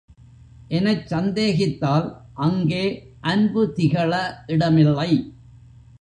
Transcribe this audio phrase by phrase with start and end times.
[0.69, 2.07] எனச் சந்தேகித்தால்
[2.45, 2.83] அங்கே
[3.21, 4.11] அன்பு திகழ
[4.47, 5.11] இடமில்லை.